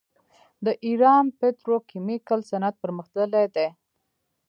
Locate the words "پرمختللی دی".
2.83-3.67